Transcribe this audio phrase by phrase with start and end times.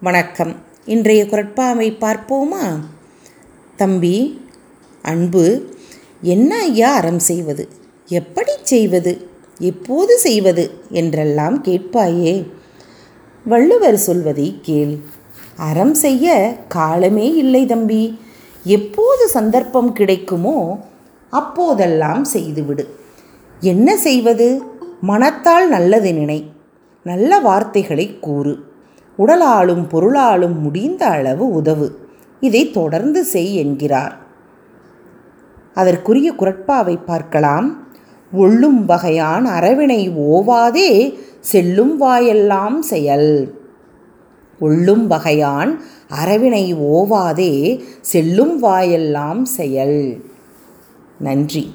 [0.00, 0.54] வணக்கம்.
[0.84, 2.80] இன்றைய குரட்பாவை பார்ப்போமா?
[3.76, 4.40] தம்பி
[5.02, 5.74] அன்பு
[6.22, 7.68] என்ன ஐயா அறம் செய்வது?
[8.06, 9.28] எப்படி செய்வது?
[9.58, 10.70] எப்போது செய்வது?
[10.90, 12.46] என்றெல்லாம் கேட்பாயே.
[13.44, 14.98] வள்ளுவர் சொல்வதை கேள்.
[15.56, 18.18] அறம் செய்ய காலமே இல்லை தம்பி.
[18.64, 20.86] எப்போது சந்தர்ப்பம் கிடைக்குமோ
[21.30, 22.98] அப்போதெல்லாம் செய்துவிடு.
[23.60, 24.62] என்ன செய்வது?
[25.00, 26.50] மனத்தால் நல்லது நினை.
[27.02, 28.74] நல்ல வார்த்தைகளை கூறு.
[29.18, 31.98] உடலாலும் பொருளாலும் முடிந்த அளவு உதவு.
[32.40, 34.16] இதை தொடர்ந்து செய் என்கிறார்.
[35.74, 37.86] அதற்குரிய குரட்பாவை பார்க்கலாம்.
[38.32, 43.54] ஒள்ளும் வகையான் அரவினை ஓவாதே செல்லும் வாயெல்லாம் செயல்.
[44.60, 45.78] ஒள்ளும் வகையான்
[46.24, 50.24] அரவினை ஓவாதே செல்லும் வாயெல்லாம் செயல்.
[51.18, 51.74] நன்றி.